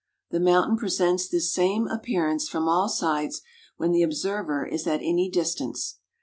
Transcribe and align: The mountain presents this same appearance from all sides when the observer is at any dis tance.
The 0.31 0.39
mountain 0.39 0.77
presents 0.77 1.27
this 1.27 1.53
same 1.53 1.85
appearance 1.87 2.49
from 2.49 2.67
all 2.67 2.89
sides 2.89 3.43
when 3.77 3.91
the 3.91 4.01
observer 4.01 4.65
is 4.65 4.87
at 4.87 5.01
any 5.03 5.29
dis 5.29 5.53
tance. 5.53 5.99